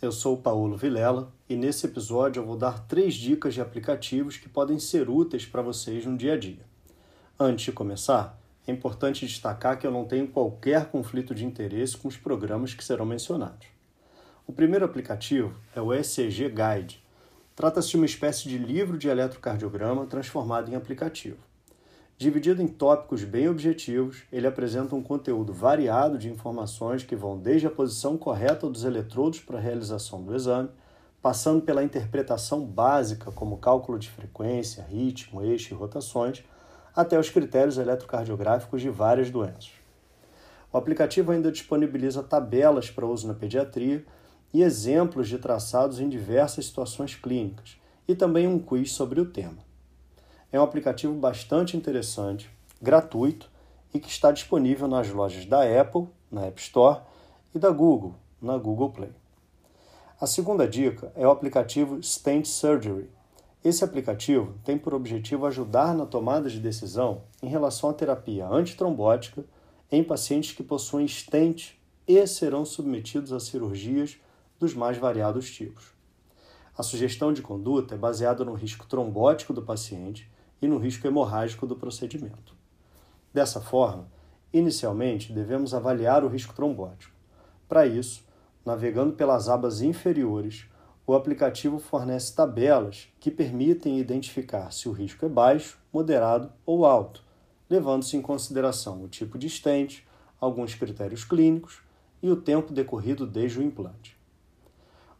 [0.00, 4.36] eu sou o Paulo Vilela e nesse episódio eu vou dar três dicas de aplicativos
[4.36, 6.64] que podem ser úteis para vocês no dia a dia.
[7.36, 12.06] Antes de começar, é importante destacar que eu não tenho qualquer conflito de interesse com
[12.06, 13.66] os programas que serão mencionados.
[14.46, 17.02] O primeiro aplicativo é o ECG Guide.
[17.56, 21.38] Trata-se de uma espécie de livro de eletrocardiograma transformado em aplicativo.
[22.18, 27.68] Dividido em tópicos bem objetivos, ele apresenta um conteúdo variado de informações que vão desde
[27.68, 30.68] a posição correta dos eletrodos para a realização do exame,
[31.22, 36.42] passando pela interpretação básica, como cálculo de frequência, ritmo, eixo e rotações,
[36.92, 39.70] até os critérios eletrocardiográficos de várias doenças.
[40.72, 44.04] O aplicativo ainda disponibiliza tabelas para uso na pediatria
[44.52, 49.67] e exemplos de traçados em diversas situações clínicas, e também um quiz sobre o tema.
[50.50, 52.50] É um aplicativo bastante interessante,
[52.80, 53.50] gratuito
[53.92, 57.02] e que está disponível nas lojas da Apple, na App Store,
[57.54, 59.10] e da Google, na Google Play.
[60.18, 63.10] A segunda dica é o aplicativo Stent Surgery.
[63.62, 69.44] Esse aplicativo tem por objetivo ajudar na tomada de decisão em relação à terapia antitrombótica
[69.92, 71.74] em pacientes que possuem stent
[72.06, 74.16] e serão submetidos a cirurgias
[74.58, 75.92] dos mais variados tipos.
[76.76, 81.66] A sugestão de conduta é baseada no risco trombótico do paciente e no risco hemorrágico
[81.66, 82.54] do procedimento.
[83.32, 84.08] Dessa forma,
[84.52, 87.14] inicialmente devemos avaliar o risco trombótico.
[87.68, 88.24] Para isso,
[88.64, 90.66] navegando pelas abas inferiores,
[91.06, 97.24] o aplicativo fornece tabelas que permitem identificar se o risco é baixo, moderado ou alto,
[97.68, 100.06] levando-se em consideração o tipo de estente,
[100.40, 101.80] alguns critérios clínicos
[102.22, 104.16] e o tempo decorrido desde o implante.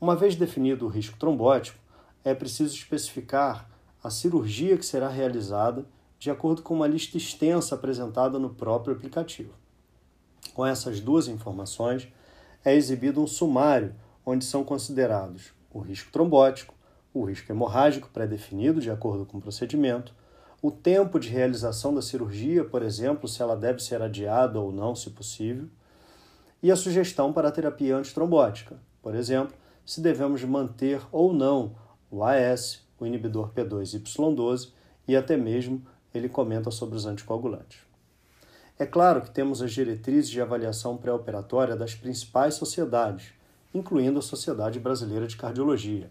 [0.00, 1.78] Uma vez definido o risco trombótico,
[2.24, 3.70] é preciso especificar
[4.06, 5.84] a cirurgia que será realizada
[6.16, 9.52] de acordo com uma lista extensa apresentada no próprio aplicativo.
[10.54, 12.06] Com essas duas informações,
[12.64, 16.72] é exibido um sumário onde são considerados o risco trombótico,
[17.12, 20.14] o risco hemorrágico pré-definido de acordo com o procedimento,
[20.62, 24.94] o tempo de realização da cirurgia, por exemplo, se ela deve ser adiada ou não,
[24.94, 25.66] se possível,
[26.62, 31.74] e a sugestão para a terapia antitrombótica, por exemplo, se devemos manter ou não
[32.08, 34.70] o AS, o inibidor P2Y12
[35.06, 37.80] e até mesmo ele comenta sobre os anticoagulantes.
[38.78, 43.32] É claro que temos as diretrizes de avaliação pré-operatória das principais sociedades,
[43.72, 46.10] incluindo a Sociedade Brasileira de Cardiologia,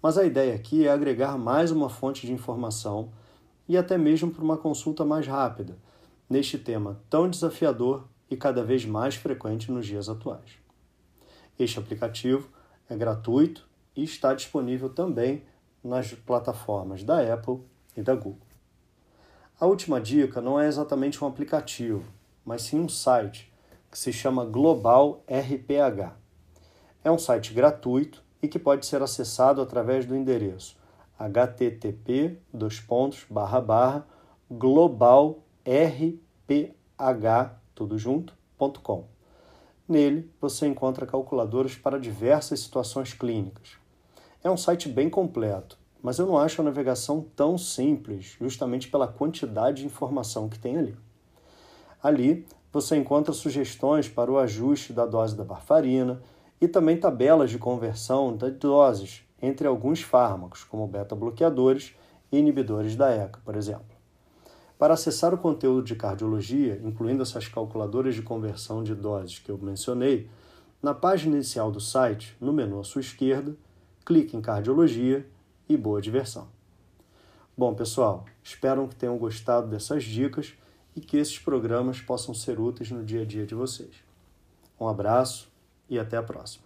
[0.00, 3.10] mas a ideia aqui é agregar mais uma fonte de informação
[3.68, 5.76] e até mesmo para uma consulta mais rápida,
[6.28, 10.58] neste tema tão desafiador e cada vez mais frequente nos dias atuais.
[11.58, 12.48] Este aplicativo
[12.88, 13.66] é gratuito
[13.96, 15.42] e está disponível também
[15.84, 17.60] nas plataformas da Apple
[17.96, 18.38] e da Google.
[19.60, 22.04] A última dica não é exatamente um aplicativo,
[22.44, 23.52] mas sim um site
[23.90, 26.16] que se chama Global RPH.
[27.04, 30.76] É um site gratuito e que pode ser acessado através do endereço
[31.18, 32.38] http
[34.50, 35.38] globalrph
[37.74, 39.04] tudo junto.com.
[39.88, 43.76] Nele você encontra calculadoras para diversas situações clínicas,
[44.44, 49.08] é um site bem completo, mas eu não acho a navegação tão simples, justamente pela
[49.08, 50.94] quantidade de informação que tem ali.
[52.02, 56.20] Ali você encontra sugestões para o ajuste da dose da varfarina
[56.60, 61.94] e também tabelas de conversão das doses entre alguns fármacos, como beta-bloqueadores
[62.30, 63.96] e inibidores da ECA, por exemplo.
[64.78, 69.56] Para acessar o conteúdo de cardiologia, incluindo essas calculadoras de conversão de doses que eu
[69.56, 70.28] mencionei,
[70.82, 73.56] na página inicial do site, no menu à sua esquerda,
[74.04, 75.26] clique em Cardiologia
[75.68, 76.48] e boa diversão.
[77.56, 80.54] Bom, pessoal, espero que tenham gostado dessas dicas
[80.94, 83.94] e que esses programas possam ser úteis no dia a dia de vocês.
[84.78, 85.50] Um abraço
[85.88, 86.63] e até a próxima.